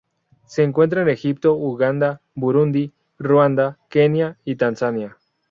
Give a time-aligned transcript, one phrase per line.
[0.47, 5.17] Se encuentra en Egipto, Uganda, Burundi, Ruanda, Kenia y Tanzania.